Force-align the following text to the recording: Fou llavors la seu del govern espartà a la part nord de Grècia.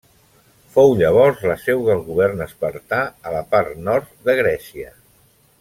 Fou 0.77 0.93
llavors 1.01 1.43
la 1.51 1.57
seu 1.67 1.83
del 1.91 2.01
govern 2.09 2.43
espartà 2.47 3.03
a 3.33 3.37
la 3.37 3.45
part 3.55 3.79
nord 3.91 4.13
de 4.31 4.39
Grècia. 4.45 4.95